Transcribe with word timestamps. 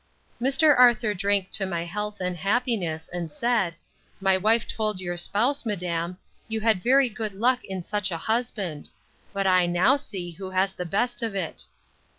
Mr. 0.41 0.73
Arthur 0.79 1.13
drank 1.13 1.51
to 1.51 1.63
my 1.63 1.83
health 1.83 2.21
and 2.21 2.35
happiness, 2.35 3.07
and 3.13 3.31
said, 3.31 3.75
My 4.19 4.35
wife 4.35 4.65
told 4.67 4.99
your 4.99 5.15
spouse, 5.15 5.63
madam, 5.63 6.17
you 6.47 6.59
had 6.61 6.81
very 6.81 7.07
good 7.07 7.33
luck 7.35 7.63
in 7.63 7.83
such 7.83 8.09
a 8.09 8.17
husband; 8.17 8.89
but 9.31 9.45
I 9.45 9.67
now 9.67 9.97
see 9.97 10.31
who 10.31 10.49
has 10.49 10.73
the 10.73 10.85
best 10.85 11.21
of 11.21 11.35
it. 11.35 11.65